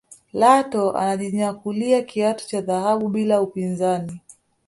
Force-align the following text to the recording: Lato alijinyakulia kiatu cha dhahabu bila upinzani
Lato 0.33 0.91
alijinyakulia 0.91 2.01
kiatu 2.01 2.47
cha 2.47 2.61
dhahabu 2.61 3.09
bila 3.09 3.41
upinzani 3.41 4.19